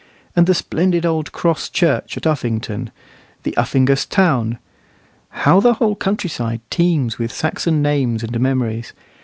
[0.35, 2.89] And the splendid old cross church at Uffington,
[3.43, 4.57] the Uffingas town.
[5.29, 8.93] How the whole countryside teems with Saxon names and memories!